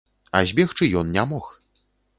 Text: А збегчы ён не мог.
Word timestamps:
А 0.39 0.41
збегчы 0.53 0.89
ён 1.03 1.15
не 1.19 1.29
мог. 1.35 1.57